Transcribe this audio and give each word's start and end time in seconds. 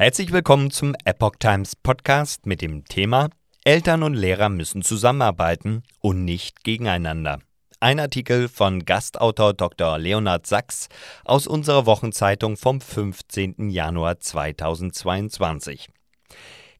Herzlich 0.00 0.32
willkommen 0.32 0.70
zum 0.70 0.94
Epoch 1.04 1.36
Times 1.38 1.76
Podcast 1.76 2.46
mit 2.46 2.62
dem 2.62 2.86
Thema 2.86 3.28
Eltern 3.64 4.02
und 4.02 4.14
Lehrer 4.14 4.48
müssen 4.48 4.80
zusammenarbeiten 4.80 5.82
und 6.00 6.24
nicht 6.24 6.64
gegeneinander. 6.64 7.40
Ein 7.80 8.00
Artikel 8.00 8.48
von 8.48 8.86
Gastautor 8.86 9.52
Dr. 9.52 9.98
Leonhard 9.98 10.46
Sachs 10.46 10.88
aus 11.26 11.46
unserer 11.46 11.84
Wochenzeitung 11.84 12.56
vom 12.56 12.80
15. 12.80 13.68
Januar 13.68 14.18
2022. 14.18 15.90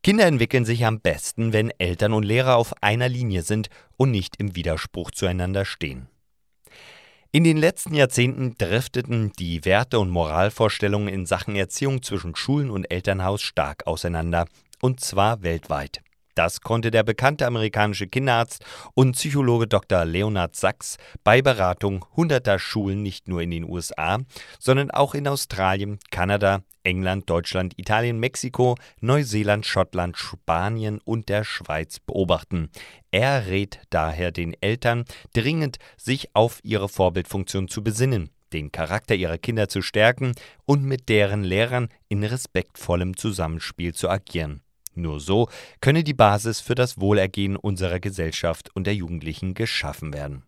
Kinder 0.02 0.24
entwickeln 0.24 0.64
sich 0.64 0.86
am 0.86 1.00
besten, 1.00 1.52
wenn 1.52 1.72
Eltern 1.76 2.14
und 2.14 2.22
Lehrer 2.22 2.56
auf 2.56 2.72
einer 2.82 3.10
Linie 3.10 3.42
sind 3.42 3.68
und 3.98 4.12
nicht 4.12 4.36
im 4.38 4.56
Widerspruch 4.56 5.10
zueinander 5.10 5.66
stehen. 5.66 6.08
In 7.32 7.44
den 7.44 7.58
letzten 7.58 7.94
Jahrzehnten 7.94 8.56
drifteten 8.58 9.30
die 9.38 9.64
Werte- 9.64 10.00
und 10.00 10.10
Moralvorstellungen 10.10 11.06
in 11.06 11.26
Sachen 11.26 11.54
Erziehung 11.54 12.02
zwischen 12.02 12.34
Schulen 12.34 12.70
und 12.70 12.90
Elternhaus 12.90 13.40
stark 13.40 13.86
auseinander, 13.86 14.46
und 14.80 14.98
zwar 14.98 15.40
weltweit. 15.44 16.00
Das 16.34 16.60
konnte 16.60 16.90
der 16.90 17.02
bekannte 17.02 17.46
amerikanische 17.46 18.06
Kinderarzt 18.06 18.64
und 18.94 19.12
Psychologe 19.12 19.66
Dr. 19.66 20.04
Leonard 20.04 20.56
Sachs 20.56 20.96
bei 21.24 21.42
Beratung 21.42 22.04
hunderter 22.16 22.58
Schulen 22.58 23.02
nicht 23.02 23.28
nur 23.28 23.42
in 23.42 23.50
den 23.50 23.68
USA, 23.68 24.18
sondern 24.58 24.90
auch 24.90 25.14
in 25.14 25.28
Australien, 25.28 25.98
Kanada, 26.10 26.62
England, 26.82 27.28
Deutschland, 27.28 27.74
Italien, 27.78 28.18
Mexiko, 28.18 28.76
Neuseeland, 29.00 29.66
Schottland, 29.66 30.16
Spanien 30.16 31.00
und 31.04 31.28
der 31.28 31.44
Schweiz 31.44 32.00
beobachten. 32.00 32.70
Er 33.10 33.46
rät 33.48 33.80
daher 33.90 34.32
den 34.32 34.54
Eltern 34.60 35.04
dringend, 35.34 35.78
sich 35.96 36.34
auf 36.34 36.60
ihre 36.62 36.88
Vorbildfunktion 36.88 37.68
zu 37.68 37.82
besinnen 37.82 38.30
den 38.52 38.72
Charakter 38.72 39.14
ihrer 39.14 39.38
Kinder 39.38 39.68
zu 39.68 39.82
stärken 39.82 40.32
und 40.64 40.84
mit 40.84 41.08
deren 41.08 41.44
Lehrern 41.44 41.88
in 42.08 42.24
respektvollem 42.24 43.16
Zusammenspiel 43.16 43.94
zu 43.94 44.08
agieren. 44.08 44.62
Nur 45.00 45.20
so 45.20 45.48
könne 45.80 46.04
die 46.04 46.14
Basis 46.14 46.60
für 46.60 46.74
das 46.74 47.00
Wohlergehen 47.00 47.56
unserer 47.56 48.00
Gesellschaft 48.00 48.70
und 48.74 48.86
der 48.86 48.94
Jugendlichen 48.94 49.54
geschaffen 49.54 50.12
werden. 50.12 50.42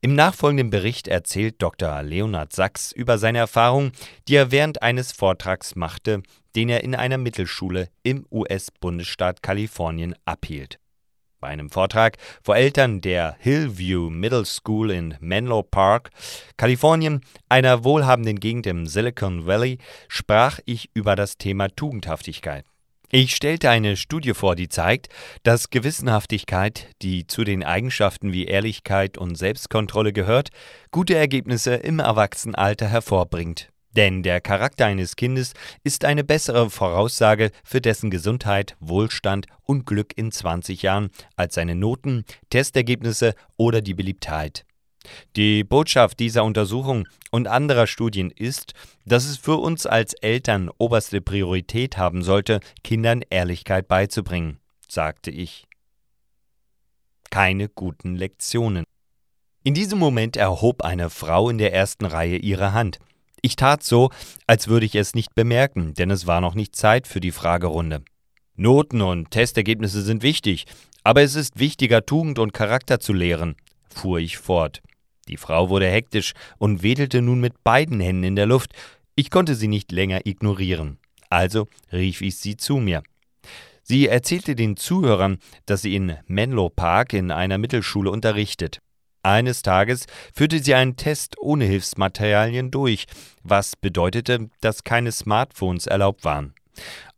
Im 0.00 0.14
nachfolgenden 0.14 0.70
Bericht 0.70 1.08
erzählt 1.08 1.60
Dr. 1.60 2.02
Leonhard 2.02 2.52
Sachs 2.52 2.92
über 2.92 3.18
seine 3.18 3.38
Erfahrung, 3.38 3.92
die 4.28 4.36
er 4.36 4.50
während 4.50 4.82
eines 4.82 5.12
Vortrags 5.12 5.76
machte, 5.76 6.22
den 6.56 6.68
er 6.68 6.82
in 6.82 6.94
einer 6.94 7.18
Mittelschule 7.18 7.88
im 8.02 8.26
US-Bundesstaat 8.30 9.42
Kalifornien 9.42 10.14
abhielt. 10.24 10.78
Bei 11.40 11.48
einem 11.48 11.70
Vortrag 11.70 12.18
vor 12.42 12.56
Eltern 12.56 13.00
der 13.00 13.34
Hillview 13.38 14.10
Middle 14.10 14.44
School 14.44 14.90
in 14.90 15.16
Menlo 15.20 15.62
Park, 15.62 16.10
Kalifornien, 16.58 17.22
einer 17.48 17.82
wohlhabenden 17.82 18.40
Gegend 18.40 18.66
im 18.66 18.86
Silicon 18.86 19.46
Valley, 19.46 19.78
sprach 20.08 20.60
ich 20.66 20.90
über 20.92 21.16
das 21.16 21.38
Thema 21.38 21.68
Tugendhaftigkeit. 21.68 22.66
Ich 23.12 23.34
stellte 23.34 23.70
eine 23.70 23.96
Studie 23.96 24.34
vor, 24.34 24.54
die 24.54 24.68
zeigt, 24.68 25.08
dass 25.42 25.70
Gewissenhaftigkeit, 25.70 26.86
die 27.02 27.26
zu 27.26 27.42
den 27.42 27.64
Eigenschaften 27.64 28.32
wie 28.32 28.44
Ehrlichkeit 28.44 29.18
und 29.18 29.34
Selbstkontrolle 29.34 30.12
gehört, 30.12 30.50
gute 30.92 31.16
Ergebnisse 31.16 31.74
im 31.74 31.98
Erwachsenenalter 31.98 32.86
hervorbringt. 32.86 33.72
Denn 33.96 34.22
der 34.22 34.40
Charakter 34.40 34.86
eines 34.86 35.16
Kindes 35.16 35.54
ist 35.82 36.04
eine 36.04 36.22
bessere 36.22 36.70
Voraussage 36.70 37.50
für 37.64 37.80
dessen 37.80 38.10
Gesundheit, 38.10 38.76
Wohlstand 38.78 39.46
und 39.64 39.86
Glück 39.86 40.16
in 40.16 40.30
20 40.30 40.82
Jahren 40.82 41.10
als 41.34 41.56
seine 41.56 41.74
Noten, 41.74 42.24
Testergebnisse 42.48 43.34
oder 43.56 43.80
die 43.80 43.94
Beliebtheit. 43.94 44.64
Die 45.36 45.64
Botschaft 45.64 46.20
dieser 46.20 46.44
Untersuchung 46.44 47.06
und 47.30 47.48
anderer 47.48 47.86
Studien 47.86 48.30
ist, 48.30 48.74
dass 49.06 49.24
es 49.24 49.38
für 49.38 49.56
uns 49.56 49.86
als 49.86 50.14
Eltern 50.14 50.70
oberste 50.78 51.20
Priorität 51.20 51.96
haben 51.96 52.22
sollte, 52.22 52.60
Kindern 52.84 53.22
Ehrlichkeit 53.30 53.88
beizubringen, 53.88 54.58
sagte 54.88 55.30
ich. 55.30 55.66
Keine 57.30 57.68
guten 57.68 58.16
Lektionen. 58.16 58.84
In 59.62 59.74
diesem 59.74 59.98
Moment 59.98 60.36
erhob 60.36 60.82
eine 60.82 61.10
Frau 61.10 61.48
in 61.50 61.58
der 61.58 61.72
ersten 61.72 62.06
Reihe 62.06 62.36
ihre 62.36 62.72
Hand. 62.72 62.98
Ich 63.42 63.56
tat 63.56 63.82
so, 63.82 64.10
als 64.46 64.68
würde 64.68 64.86
ich 64.86 64.94
es 64.94 65.14
nicht 65.14 65.34
bemerken, 65.34 65.94
denn 65.94 66.10
es 66.10 66.26
war 66.26 66.40
noch 66.40 66.54
nicht 66.54 66.76
Zeit 66.76 67.06
für 67.06 67.20
die 67.20 67.30
Fragerunde. 67.30 68.02
Noten 68.56 69.00
und 69.00 69.30
Testergebnisse 69.30 70.02
sind 70.02 70.22
wichtig, 70.22 70.66
aber 71.04 71.22
es 71.22 71.34
ist 71.34 71.58
wichtiger, 71.58 72.04
Tugend 72.04 72.38
und 72.38 72.52
Charakter 72.52 73.00
zu 73.00 73.12
lehren, 73.12 73.56
fuhr 73.88 74.18
ich 74.18 74.36
fort. 74.36 74.82
Die 75.30 75.36
Frau 75.36 75.68
wurde 75.68 75.88
hektisch 75.88 76.32
und 76.58 76.82
wedelte 76.82 77.22
nun 77.22 77.40
mit 77.40 77.62
beiden 77.62 78.00
Händen 78.00 78.24
in 78.24 78.36
der 78.36 78.46
Luft. 78.46 78.72
Ich 79.14 79.30
konnte 79.30 79.54
sie 79.54 79.68
nicht 79.68 79.92
länger 79.92 80.26
ignorieren. 80.26 80.98
Also 81.28 81.68
rief 81.92 82.20
ich 82.20 82.36
sie 82.36 82.56
zu 82.56 82.78
mir. 82.78 83.04
Sie 83.84 84.08
erzählte 84.08 84.56
den 84.56 84.76
Zuhörern, 84.76 85.38
dass 85.66 85.82
sie 85.82 85.94
in 85.94 86.16
Menlo 86.26 86.68
Park 86.68 87.12
in 87.12 87.30
einer 87.30 87.58
Mittelschule 87.58 88.10
unterrichtet. 88.10 88.80
Eines 89.22 89.62
Tages 89.62 90.06
führte 90.34 90.58
sie 90.58 90.74
einen 90.74 90.96
Test 90.96 91.36
ohne 91.38 91.64
Hilfsmaterialien 91.64 92.72
durch, 92.72 93.06
was 93.44 93.76
bedeutete, 93.76 94.48
dass 94.60 94.82
keine 94.82 95.12
Smartphones 95.12 95.86
erlaubt 95.86 96.24
waren. 96.24 96.54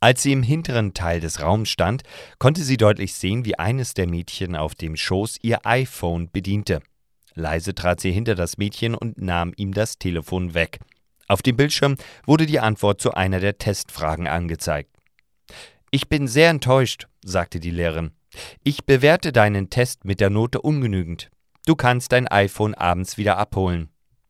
Als 0.00 0.22
sie 0.22 0.32
im 0.32 0.42
hinteren 0.42 0.92
Teil 0.92 1.20
des 1.20 1.40
Raums 1.40 1.70
stand, 1.70 2.02
konnte 2.38 2.62
sie 2.62 2.76
deutlich 2.76 3.14
sehen, 3.14 3.46
wie 3.46 3.58
eines 3.58 3.94
der 3.94 4.08
Mädchen 4.08 4.56
auf 4.56 4.74
dem 4.74 4.96
Schoß 4.96 5.38
ihr 5.42 5.64
iPhone 5.64 6.28
bediente. 6.30 6.82
Leise 7.34 7.74
trat 7.74 8.00
sie 8.00 8.12
hinter 8.12 8.34
das 8.34 8.58
Mädchen 8.58 8.94
und 8.94 9.20
nahm 9.20 9.52
ihm 9.56 9.72
das 9.72 9.98
Telefon 9.98 10.54
weg. 10.54 10.78
Auf 11.28 11.42
dem 11.42 11.56
Bildschirm 11.56 11.96
wurde 12.26 12.46
die 12.46 12.60
Antwort 12.60 13.00
zu 13.00 13.12
einer 13.12 13.40
der 13.40 13.58
Testfragen 13.58 14.26
angezeigt. 14.26 14.90
Ich 15.90 16.08
bin 16.08 16.26
sehr 16.26 16.50
enttäuscht, 16.50 17.06
sagte 17.24 17.60
die 17.60 17.70
Lehrerin. 17.70 18.12
Ich 18.64 18.84
bewerte 18.84 19.32
deinen 19.32 19.70
Test 19.70 20.04
mit 20.04 20.20
der 20.20 20.30
Note 20.30 20.60
ungenügend. 20.60 21.30
Du 21.66 21.76
kannst 21.76 22.12
dein 22.12 22.28
iPhone 22.28 22.74
abends 22.74 23.18
wieder 23.18 23.36
abholen. 23.38 23.88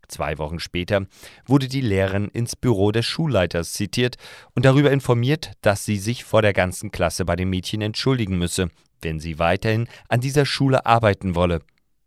Zwei 0.09 0.37
Wochen 0.39 0.61
später 0.61 1.07
wurde 1.47 1.69
die 1.69 1.81
Lehrerin 1.81 2.29
ins 2.29 2.55
Büro 2.55 2.93
des 2.93 3.07
Schulleiters 3.07 3.73
zitiert 3.73 4.17
und 4.55 4.65
darüber 4.65 4.91
informiert, 4.91 5.53
dass 5.63 5.85
sie 5.85 5.97
sich 5.97 6.25
vor 6.25 6.43
der 6.43 6.53
ganzen 6.53 6.91
Klasse 6.91 7.25
bei 7.25 7.35
dem 7.35 7.49
Mädchen 7.49 7.81
entschuldigen 7.81 8.37
müsse, 8.37 8.69
wenn 9.01 9.21
sie 9.21 9.39
weiterhin 9.39 9.89
an 10.09 10.21
dieser 10.21 10.45
Schule 10.45 10.85
arbeiten 10.85 11.35
wolle. 11.35 11.61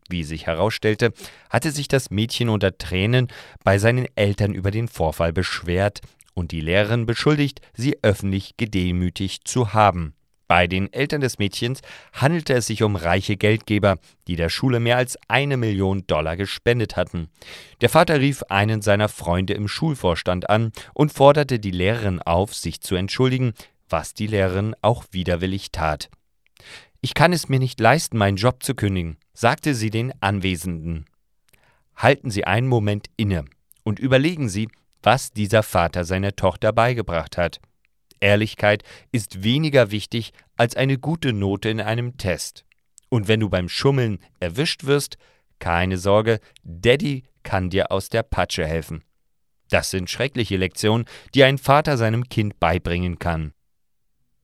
Wie 0.09 0.23
sich 0.23 0.45
herausstellte, 0.45 1.13
hatte 1.49 1.71
sich 1.71 1.87
das 1.87 2.11
Mädchen 2.11 2.49
unter 2.49 2.77
Tränen 2.77 3.27
bei 3.63 3.79
seinen 3.79 4.07
Eltern 4.15 4.53
über 4.53 4.69
den 4.69 4.87
Vorfall 4.87 5.33
beschwert 5.33 6.01
und 6.35 6.51
die 6.51 6.61
Lehrerin 6.61 7.07
beschuldigt, 7.07 7.61
sie 7.73 7.97
öffentlich 8.03 8.55
gedemütigt 8.57 9.47
zu 9.47 9.73
haben. 9.73 10.13
Bei 10.47 10.67
den 10.67 10.93
Eltern 10.93 11.21
des 11.21 11.39
Mädchens 11.39 11.81
handelte 12.13 12.53
es 12.53 12.67
sich 12.67 12.83
um 12.83 12.95
reiche 12.95 13.35
Geldgeber, 13.35 13.97
die 14.27 14.35
der 14.35 14.49
Schule 14.49 14.79
mehr 14.79 14.97
als 14.97 15.17
eine 15.27 15.57
Million 15.57 16.05
Dollar 16.05 16.37
gespendet 16.37 16.95
hatten. 16.95 17.29
Der 17.81 17.89
Vater 17.89 18.19
rief 18.19 18.43
einen 18.43 18.83
seiner 18.83 19.09
Freunde 19.09 19.53
im 19.53 19.67
Schulvorstand 19.67 20.47
an 20.47 20.71
und 20.93 21.11
forderte 21.11 21.57
die 21.57 21.71
Lehrerin 21.71 22.21
auf, 22.21 22.53
sich 22.53 22.79
zu 22.81 22.93
entschuldigen, 22.93 23.53
was 23.89 24.13
die 24.13 24.27
Lehrerin 24.27 24.75
auch 24.83 25.05
widerwillig 25.09 25.71
tat. 25.71 26.09
Ich 27.01 27.15
kann 27.15 27.33
es 27.33 27.49
mir 27.49 27.59
nicht 27.59 27.79
leisten, 27.79 28.17
meinen 28.17 28.37
Job 28.37 28.61
zu 28.61 28.75
kündigen 28.75 29.17
sagte 29.35 29.75
sie 29.75 29.91
den 29.91 30.11
Anwesenden. 30.21 31.05
Halten 31.95 32.31
Sie 32.31 32.45
einen 32.45 32.67
Moment 32.67 33.07
inne 33.15 33.45
und 33.83 33.99
überlegen 33.99 34.49
Sie, 34.49 34.67
was 35.03 35.31
dieser 35.31 35.61
Vater 35.61 36.03
seiner 36.03 36.35
Tochter 36.35 36.73
beigebracht 36.73 37.37
hat. 37.37 37.59
Ehrlichkeit 38.19 38.83
ist 39.11 39.43
weniger 39.43 39.91
wichtig 39.91 40.33
als 40.57 40.75
eine 40.75 40.97
gute 40.97 41.31
Note 41.31 41.69
in 41.69 41.79
einem 41.79 42.17
Test. 42.17 42.65
Und 43.09 43.27
wenn 43.27 43.39
du 43.39 43.49
beim 43.49 43.69
Schummeln 43.69 44.19
erwischt 44.39 44.85
wirst, 44.85 45.17
keine 45.59 45.97
Sorge, 45.97 46.39
Daddy 46.63 47.23
kann 47.43 47.69
dir 47.69 47.91
aus 47.91 48.09
der 48.09 48.23
Patsche 48.23 48.65
helfen. 48.65 49.03
Das 49.69 49.89
sind 49.89 50.09
schreckliche 50.09 50.57
Lektionen, 50.57 51.05
die 51.33 51.43
ein 51.43 51.57
Vater 51.57 51.97
seinem 51.97 52.27
Kind 52.29 52.59
beibringen 52.59 53.19
kann. 53.19 53.53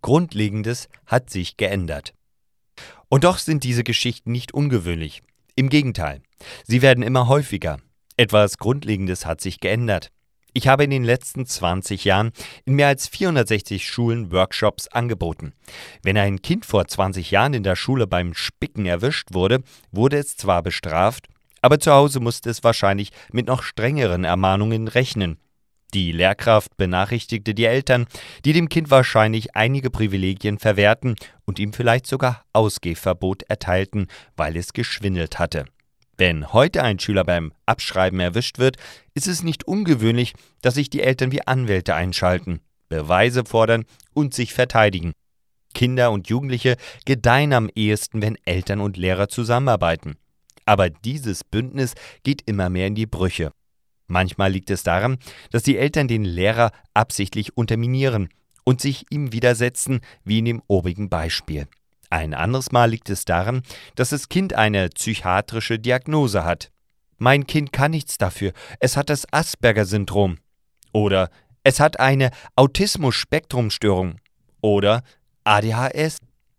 Grundlegendes 0.02 0.90
hat 1.06 1.30
sich 1.30 1.58
geändert. 1.58 2.14
Und 3.12 3.26
doch 3.26 3.40
sind 3.40 3.66
diese 3.66 3.84
Geschichten 3.84 4.32
nicht 4.32 4.54
ungewöhnlich. 4.54 5.22
Im 5.58 5.68
Gegenteil, 5.68 6.22
sie 6.64 6.82
werden 6.82 7.04
immer 7.04 7.28
häufiger. 7.28 7.78
Etwas 8.16 8.58
Grundlegendes 8.58 9.26
hat 9.26 9.42
sich 9.42 9.60
geändert. 9.60 10.12
Ich 10.54 10.70
habe 10.70 10.86
in 10.86 10.92
den 10.92 11.04
letzten 11.04 11.46
20 11.46 12.06
Jahren 12.06 12.32
in 12.64 12.76
mehr 12.76 12.88
als 12.88 13.10
460 13.10 13.86
Schulen 13.86 14.32
Workshops 14.32 14.88
angeboten. 14.88 15.52
Wenn 16.04 16.18
ein 16.18 16.42
Kind 16.42 16.66
vor 16.66 16.88
20 16.88 17.32
Jahren 17.32 17.54
in 17.54 17.64
der 17.64 17.76
Schule 17.76 18.08
beim 18.08 18.34
Spicken 18.34 18.86
erwischt 18.86 19.34
wurde, 19.34 19.62
wurde 19.92 20.18
es 20.18 20.38
zwar 20.38 20.64
bestraft, 20.64 21.28
aber 21.62 21.82
zu 21.82 21.92
Hause 21.92 22.22
musste 22.22 22.50
es 22.50 22.64
wahrscheinlich 22.64 23.12
mit 23.34 23.48
noch 23.48 23.64
strengeren 23.64 24.24
Ermahnungen 24.24 24.88
rechnen. 24.88 25.38
Die 25.94 26.14
Lehrkraft 26.14 26.78
benachrichtigte 26.78 27.54
die 27.54 27.66
Eltern, 27.66 28.08
die 28.46 28.54
dem 28.54 28.70
Kind 28.70 28.90
wahrscheinlich 28.90 29.56
einige 29.56 29.90
Privilegien 29.90 30.58
verwehrten 30.58 31.16
und 31.46 31.60
ihm 31.60 31.74
vielleicht 31.74 32.08
sogar 32.08 32.46
Ausgehverbot 32.54 33.44
erteilten, 33.44 34.08
weil 34.38 34.56
es 34.56 34.72
geschwindelt 34.72 35.38
hatte. 35.38 35.66
Wenn 36.18 36.54
heute 36.54 36.84
ein 36.84 37.00
Schüler 37.00 37.24
beim 37.24 37.52
Abschreiben 37.66 38.20
erwischt 38.20 38.58
wird, 38.58 38.78
ist 39.16 39.28
es 39.28 39.44
nicht 39.44 39.66
ungewöhnlich, 39.66 40.34
dass 40.62 40.76
sich 40.76 40.90
die 40.90 41.02
Eltern 41.02 41.32
wie 41.32 41.46
Anwälte 41.46 41.96
einschalten. 41.96 42.62
Beweise 42.88 43.44
fordern 43.44 43.86
und 44.14 44.34
sich 44.34 44.54
verteidigen. 44.54 45.14
Kinder 45.74 46.12
und 46.12 46.30
Jugendliche 46.30 46.78
gedeihen 47.06 47.54
am 47.54 47.70
ehesten, 47.74 48.22
wenn 48.22 48.38
Eltern 48.46 48.82
und 48.82 48.98
Lehrer 48.98 49.30
zusammenarbeiten. 49.30 50.18
Aber 50.66 50.90
dieses 50.90 51.44
Bündnis 51.44 51.96
geht 52.24 52.44
immer 52.46 52.70
mehr 52.70 52.88
in 52.88 52.96
die 52.96 53.08
Brüche. 53.08 53.52
Manchmal 54.12 54.52
liegt 54.52 54.70
es 54.70 54.84
daran, 54.84 55.20
dass 55.52 55.64
die 55.64 55.78
Eltern 55.78 56.10
den 56.10 56.26
Lehrer 56.26 56.72
absichtlich 56.94 57.56
unterminieren 57.56 58.28
und 58.66 58.82
sich 58.82 59.06
ihm 59.10 59.32
widersetzen, 59.32 60.02
wie 60.26 60.40
in 60.40 60.46
dem 60.46 60.62
obigen 60.68 61.10
Beispiel. 61.10 61.68
Ein 62.10 62.34
anderes 62.34 62.74
Mal 62.74 62.90
liegt 62.90 63.10
es 63.10 63.24
daran, 63.24 63.62
dass 63.96 64.10
das 64.10 64.28
Kind 64.28 64.54
eine 64.54 64.90
psychiatrische 64.90 65.80
Diagnose 65.80 66.44
hat. 66.44 66.72
Mein 67.20 67.48
Kind 67.48 67.72
kann 67.72 67.92
nichts 67.92 68.18
dafür, 68.18 68.52
es 68.82 68.98
hat 68.98 69.10
das 69.10 69.32
Asperger-Syndrom. 69.32 70.40
Oder 70.92 71.30
es 71.64 71.80
hat 71.80 72.02
eine 72.02 72.32
Autismus-Spektrumstörung. 72.58 74.18
Oder 74.60 75.04
ADHS 75.46 76.18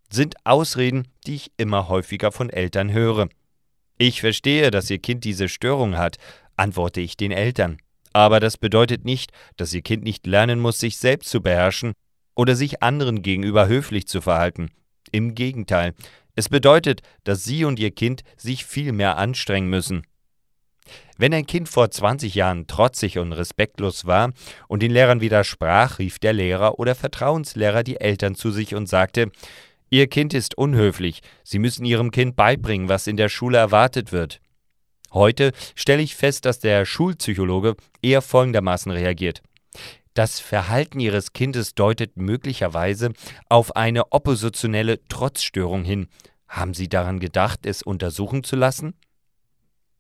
sind 0.09 0.37
Ausreden, 0.45 1.07
die 1.27 1.35
ich 1.35 1.53
immer 1.59 1.89
häufiger 1.89 2.33
von 2.33 2.49
Eltern 2.49 2.93
höre. 2.93 3.29
Ich 3.99 4.21
verstehe, 4.21 4.71
dass 4.71 4.91
Ihr 4.91 4.99
Kind 4.99 5.23
diese 5.25 5.49
Störung 5.49 5.97
hat, 5.97 6.17
antworte 6.63 7.01
ich 7.01 7.17
den 7.17 7.33
Eltern. 7.33 7.79
Aber 8.13 8.41
das 8.41 8.57
bedeutet 8.57 9.05
nicht, 9.05 9.33
dass 9.57 9.75
Ihr 9.75 9.83
Kind 9.83 10.05
nicht 10.05 10.27
lernen 10.27 10.61
muss, 10.61 10.79
sich 10.79 10.97
selbst 10.99 11.29
zu 11.29 11.41
beherrschen 11.41 11.93
oder 12.35 12.55
sich 12.55 12.83
anderen 12.83 13.23
gegenüber 13.23 13.67
höflich 13.67 14.07
zu 14.07 14.21
verhalten. 14.21 14.71
Im 15.11 15.35
Gegenteil, 15.35 15.95
es 16.35 16.49
bedeutet, 16.49 17.03
dass 17.25 17.45
Sie 17.45 17.65
und 17.65 17.79
Ihr 17.79 17.91
Kind 17.91 18.23
sich 18.37 18.65
viel 18.65 18.93
mehr 18.93 19.17
anstrengen 19.19 19.69
müssen. 19.69 20.07
Wenn 21.19 21.35
ein 21.35 21.47
Kind 21.47 21.69
vor 21.69 21.91
20 21.91 22.35
Jahren 22.35 22.67
trotzig 22.67 23.19
und 23.19 23.33
respektlos 23.33 24.07
war 24.07 24.33
und 24.69 24.83
den 24.83 24.93
Lehrern 24.93 25.21
widersprach, 25.21 25.99
rief 25.99 26.19
der 26.19 26.33
Lehrer 26.33 26.79
oder 26.79 26.95
Vertrauenslehrer 26.95 27.83
die 27.83 28.01
Eltern 28.01 28.35
zu 28.35 28.51
sich 28.51 28.75
und 28.75 28.89
sagte, 28.89 29.31
Ihr 29.91 30.07
Kind 30.07 30.33
ist 30.33 30.57
unhöflich, 30.57 31.21
Sie 31.45 31.59
müssen 31.59 31.85
Ihrem 31.85 32.11
Kind 32.11 32.35
beibringen, 32.35 32.89
was 32.89 33.07
in 33.07 33.17
der 33.17 33.29
Schule 33.29 33.59
erwartet 33.59 34.11
wird. 34.13 34.41
Heute 35.13 35.53
stelle 35.75 36.03
ich 36.03 36.17
fest, 36.17 36.45
dass 36.45 36.59
der 36.59 36.85
Schulpsychologe 36.85 37.77
eher 38.01 38.23
folgendermaßen 38.23 38.91
reagiert. 38.91 39.43
Das 40.15 40.41
Verhalten 40.41 41.01
Ihres 41.01 41.33
Kindes 41.33 41.75
deutet 41.75 42.17
möglicherweise 42.17 43.13
auf 43.49 43.77
eine 43.77 44.13
oppositionelle 44.13 45.03
Trotzstörung 45.09 45.85
hin. 45.85 46.09
Haben 46.49 46.75
Sie 46.75 46.89
daran 46.89 47.19
gedacht, 47.19 47.65
es 47.65 47.83
untersuchen 47.83 48.45
zu 48.45 48.57
lassen? 48.57 48.95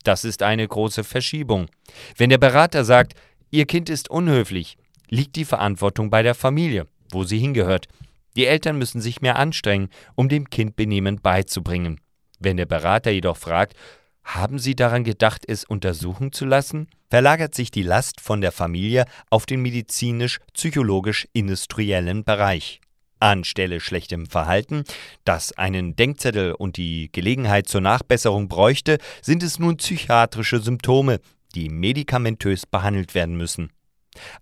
Das 0.04 0.24
ist 0.24 0.42
eine 0.42 0.66
große 0.66 1.04
Verschiebung. 1.04 1.68
Wenn 2.16 2.30
der 2.30 2.38
Berater 2.38 2.84
sagt, 2.84 3.14
Ihr 3.50 3.66
Kind 3.66 3.88
ist 3.90 4.10
unhöflich, 4.10 4.76
liegt 5.08 5.36
die 5.36 5.44
Verantwortung 5.44 6.08
bei 6.08 6.22
der 6.22 6.34
Familie, 6.34 6.86
wo 7.10 7.24
sie 7.24 7.38
hingehört. 7.38 7.86
Die 8.34 8.46
Eltern 8.46 8.78
müssen 8.78 9.02
sich 9.02 9.20
mehr 9.20 9.36
anstrengen, 9.36 9.90
um 10.14 10.30
dem 10.30 10.48
Kind 10.48 10.74
Benehmen 10.74 11.20
beizubringen. 11.20 12.00
Wenn 12.38 12.56
der 12.56 12.64
Berater 12.64 13.10
jedoch 13.10 13.36
fragt, 13.36 13.76
haben 14.24 14.58
Sie 14.58 14.74
daran 14.74 15.04
gedacht, 15.04 15.44
es 15.46 15.64
untersuchen 15.64 16.32
zu 16.32 16.44
lassen? 16.44 16.88
verlagert 17.12 17.54
sich 17.54 17.70
die 17.70 17.82
Last 17.82 18.22
von 18.22 18.40
der 18.40 18.52
Familie 18.52 19.04
auf 19.28 19.44
den 19.44 19.60
medizinisch-psychologisch-industriellen 19.60 22.24
Bereich. 22.24 22.80
Anstelle 23.20 23.80
schlechtem 23.80 24.24
Verhalten, 24.24 24.84
das 25.26 25.52
einen 25.52 25.94
Denkzettel 25.94 26.52
und 26.52 26.78
die 26.78 27.12
Gelegenheit 27.12 27.68
zur 27.68 27.82
Nachbesserung 27.82 28.48
bräuchte, 28.48 28.96
sind 29.20 29.42
es 29.42 29.58
nun 29.58 29.76
psychiatrische 29.76 30.60
Symptome, 30.60 31.20
die 31.54 31.68
medikamentös 31.68 32.64
behandelt 32.64 33.14
werden 33.14 33.36
müssen. 33.36 33.70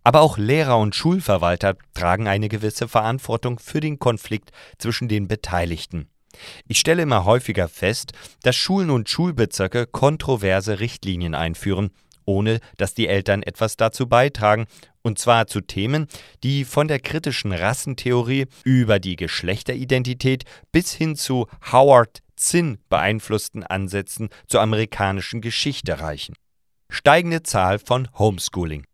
Aber 0.05 0.21
auch 0.21 0.39
Lehrer 0.39 0.79
und 0.79 0.95
Schulverwalter 0.95 1.75
tragen 1.95 2.29
eine 2.29 2.49
gewisse 2.49 2.87
Verantwortung 2.87 3.59
für 3.59 3.81
den 3.81 3.99
Konflikt 3.99 4.53
zwischen 4.79 5.09
den 5.09 5.27
Beteiligten. 5.27 6.07
Ich 6.67 6.79
stelle 6.79 7.03
immer 7.03 7.25
häufiger 7.25 7.69
fest, 7.69 8.13
dass 8.43 8.57
Schulen 8.57 8.91
und 8.91 9.09
Schulbezirke 9.09 9.87
kontroverse 9.87 10.81
Richtlinien 10.81 11.35
einführen, 11.35 11.91
ohne 12.25 12.61
dass 12.77 12.95
die 12.95 13.09
Eltern 13.09 13.43
etwas 13.43 13.77
dazu 13.77 14.09
beitragen, 14.09 14.67
und 15.03 15.19
zwar 15.19 15.47
zu 15.47 15.61
Themen, 15.61 16.07
die 16.43 16.65
von 16.65 16.89
der 16.89 17.01
kritischen 17.01 17.53
Rassentheorie 17.53 18.47
über 18.65 18.99
die 18.99 19.17
Geschlechteridentität 19.17 20.45
bis 20.73 20.93
hin 20.93 21.17
zu 21.17 21.47
Howard 21.73 22.21
Zinn 22.37 22.79
beeinflussten 22.89 23.65
Ansätzen 23.65 24.31
zur 24.47 24.63
amerikanischen 24.63 25.41
Geschichte 25.41 26.01
reichen. 26.01 26.35
Steigende 26.89 27.43
Zahl 27.43 27.79
von 27.79 28.09
Homeschooling. 28.19 28.85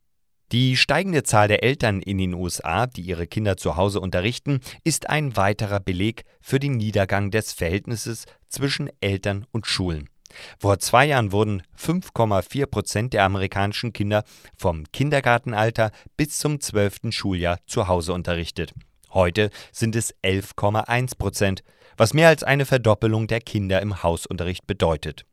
Die 0.53 0.77
steigende 0.77 1.25
Zahl 1.25 1.49
der 1.49 1.65
Eltern 1.65 2.01
in 2.01 2.19
den 2.19 2.33
USA, 2.33 2.87
die 2.87 3.01
ihre 3.01 3.27
Kinder 3.27 3.57
zu 3.57 3.75
Hause 3.75 3.99
unterrichten, 3.99 4.61
ist 4.85 5.11
ein 5.11 5.37
weiterer 5.37 5.81
Beleg 5.81 6.23
für 6.41 6.61
den 6.61 6.77
Niedergang 6.77 7.33
des 7.33 7.53
Verhältnisses 7.53 8.27
zwischen 8.49 8.89
Eltern 9.01 9.47
und 9.51 9.67
Schulen. 9.67 10.09
Vor 10.61 10.79
zwei 10.79 11.07
Jahren 11.07 11.33
wurden 11.33 11.63
5,4 11.77 12.67
Prozent 12.67 13.13
der 13.13 13.25
amerikanischen 13.25 13.93
Kinder 13.93 14.23
vom 14.57 14.85
Kindergartenalter 14.93 15.91
bis 16.17 16.39
zum 16.39 16.61
12. 16.61 17.11
Schuljahr 17.11 17.59
zu 17.67 17.89
Hause 17.89 18.13
unterrichtet. 18.13 18.73
Heute 19.11 19.51
sind 19.73 19.97
es 19.97 20.15
11,1 20.23 21.19
Prozent, 21.19 21.63
was 21.97 22.15
mehr 22.15 22.29
als 22.29 22.45
eine 22.45 22.67
Verdoppelung 22.67 23.27
der 23.27 23.41
Kinder 23.41 23.83
im 23.83 24.05
Hausunterricht 24.05 24.67
bedeutet. 24.67 25.25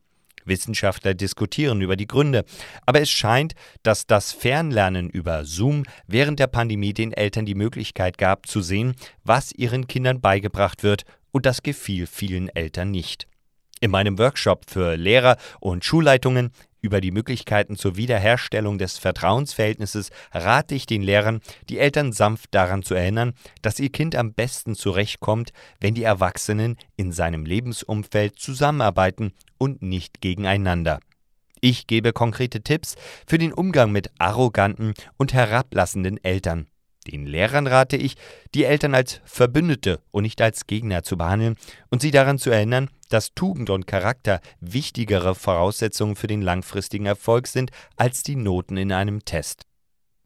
Wissenschaftler 0.46 1.14
diskutieren 1.14 1.82
über 1.82 1.96
die 1.96 2.08
Gründe, 2.08 2.46
aber 2.86 3.02
es 3.02 3.10
scheint, 3.10 3.54
dass 3.84 4.08
das 4.08 4.32
Fernlernen 4.32 5.10
über 5.10 5.46
Zoom 5.46 5.84
während 6.08 6.40
der 6.40 6.48
Pandemie 6.48 6.94
den 6.94 7.14
Eltern 7.14 7.46
die 7.46 7.56
Möglichkeit 7.56 8.18
gab 8.18 8.48
zu 8.48 8.62
sehen, 8.62 8.96
was 9.24 9.52
ihren 9.52 9.88
Kindern 9.88 10.22
beigebracht 10.22 10.84
wird, 10.84 11.04
und 11.32 11.46
das 11.48 11.64
gefiel 11.64 12.06
vielen 12.06 12.48
Eltern 12.50 12.92
nicht. 12.92 13.28
In 13.80 13.92
meinem 13.92 14.18
Workshop 14.20 14.70
für 14.70 14.96
Lehrer 14.96 15.38
und 15.60 15.84
Schulleitungen 15.84 16.52
über 16.84 17.02
die 17.02 17.12
Möglichkeiten 17.12 17.76
zur 17.76 17.96
Wiederherstellung 17.96 18.78
des 18.78 19.00
Vertrauensverhältnisses 19.00 20.12
rate 20.32 20.76
ich 20.76 20.86
den 20.86 21.02
Lehrern, 21.02 21.40
die 21.70 21.80
Eltern 21.80 22.12
sanft 22.12 22.54
daran 22.54 22.84
zu 22.84 22.94
erinnern, 22.94 23.34
dass 23.64 23.80
ihr 23.80 23.90
Kind 23.90 24.16
am 24.16 24.34
besten 24.34 24.76
zurechtkommt, 24.76 25.52
wenn 25.80 25.96
die 25.96 26.04
Erwachsenen 26.04 26.76
in 26.96 27.12
seinem 27.12 27.46
Lebensumfeld 27.46 28.38
zusammenarbeiten 28.38 29.32
und 29.58 29.82
nicht 29.82 30.22
gegeneinander. 30.22 31.00
Ich 31.62 31.88
gebe 31.88 32.12
konkrete 32.12 32.62
Tipps 32.62 32.96
für 33.26 33.38
den 33.38 33.54
Umgang 33.54 33.92
mit 33.94 34.12
arroganten 34.20 34.94
und 35.18 35.34
herablassenden 35.34 36.22
Eltern. 36.22 36.68
Den 37.04 37.26
Lehrern 37.26 37.68
rate 37.68 37.98
ich, 37.98 38.16
die 38.56 38.66
Eltern 38.66 38.96
als 38.96 39.22
Verbündete 39.26 40.00
und 40.12 40.24
nicht 40.24 40.42
als 40.42 40.68
Gegner 40.68 41.04
zu 41.04 41.18
behandeln 41.18 41.56
und 41.90 42.02
sie 42.02 42.12
daran 42.12 42.40
zu 42.40 42.50
erinnern, 42.50 42.90
dass 43.10 43.34
Tugend 43.34 43.70
und 43.70 43.88
Charakter 43.88 44.40
wichtigere 44.60 45.36
Voraussetzungen 45.36 46.16
für 46.16 46.28
den 46.28 46.42
langfristigen 46.42 47.06
Erfolg 47.06 47.48
sind 47.48 47.72
als 47.96 48.24
die 48.24 48.36
Noten 48.36 48.78
in 48.78 48.92
einem 48.92 49.26
Test. 49.26 49.64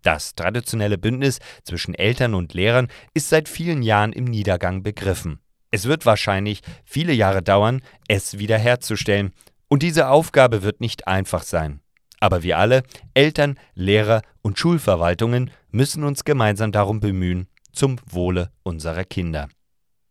Das 0.04 0.36
traditionelle 0.36 0.98
Bündnis 0.98 1.40
zwischen 1.64 1.94
Eltern 1.94 2.34
und 2.34 2.54
Lehrern 2.54 2.88
ist 3.14 3.30
seit 3.30 3.50
vielen 3.50 3.82
Jahren 3.82 4.14
im 4.14 4.26
Niedergang 4.26 4.84
begriffen. 4.84 5.40
Es 5.72 5.86
wird 5.86 6.06
wahrscheinlich 6.06 6.62
viele 6.86 7.14
Jahre 7.14 7.44
dauern, 7.44 7.82
es 8.08 8.38
wiederherzustellen, 8.38 9.34
und 9.68 9.84
diese 9.84 10.08
Aufgabe 10.08 10.64
wird 10.64 10.80
nicht 10.80 11.08
einfach 11.08 11.44
sein. 11.44 11.82
Aber 12.20 12.44
wir 12.44 12.58
alle, 12.58 12.84
Eltern, 13.14 13.60
Lehrer 13.76 14.22
und 14.42 14.58
Schulverwaltungen, 14.58 15.52
müssen 15.72 16.04
uns 16.04 16.24
gemeinsam 16.24 16.72
darum 16.72 17.00
bemühen, 17.00 17.48
zum 17.72 17.98
Wohle 18.10 18.52
unserer 18.64 19.04
Kinder. 19.04 19.50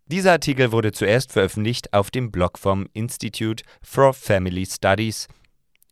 Dieser 0.06 0.32
Artikel 0.32 0.70
wurde 0.70 0.92
zuerst 0.92 1.32
veröffentlicht 1.32 1.92
auf 1.92 2.12
dem 2.12 2.30
Blog 2.30 2.58
vom 2.58 2.86
Institute 2.92 3.64
for 3.82 4.12
Family 4.12 4.64
Studies. 4.64 5.26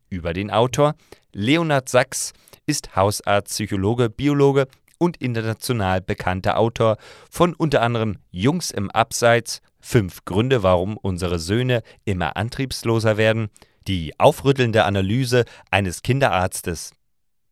Über 0.08 0.32
den 0.32 0.52
Autor 0.52 0.94
Leonard 1.32 1.88
Sachs 1.88 2.32
ist 2.64 2.94
Hausarzt, 2.94 3.48
Psychologe, 3.48 4.08
Biologe 4.08 4.68
und 4.98 5.16
international 5.16 6.00
bekannter 6.00 6.58
Autor 6.58 6.96
von 7.28 7.54
unter 7.54 7.82
anderem 7.82 8.18
Jungs 8.30 8.70
im 8.70 8.88
Abseits, 8.92 9.60
Fünf 9.80 10.24
Gründe, 10.24 10.62
warum 10.62 10.96
unsere 10.96 11.38
Söhne 11.38 11.82
immer 12.06 12.36
antriebsloser 12.36 13.18
werden, 13.18 13.50
die 13.88 14.18
aufrüttelnde 14.18 14.84
Analyse 14.84 15.44
eines 15.70 16.02
Kinderarztes. 16.02 16.92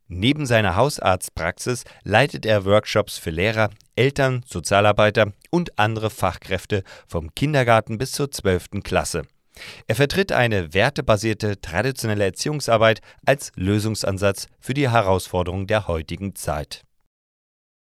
Neben 0.08 0.44
seiner 0.44 0.76
Hausarztpraxis 0.76 1.84
leitet 2.02 2.44
er 2.44 2.64
Workshops 2.64 3.16
für 3.16 3.30
Lehrer, 3.30 3.70
Eltern, 3.96 4.42
Sozialarbeiter 4.46 5.32
und 5.50 5.78
andere 5.78 6.10
Fachkräfte 6.10 6.82
vom 7.06 7.34
Kindergarten 7.34 7.98
bis 7.98 8.12
zur 8.12 8.30
12. 8.30 8.82
Klasse. 8.82 9.22
Er 9.86 9.94
vertritt 9.94 10.32
eine 10.32 10.74
wertebasierte 10.74 11.60
traditionelle 11.60 12.24
Erziehungsarbeit 12.24 13.00
als 13.26 13.52
Lösungsansatz 13.54 14.48
für 14.60 14.74
die 14.74 14.90
Herausforderungen 14.90 15.66
der 15.66 15.88
heutigen 15.88 16.34
Zeit. 16.34 16.84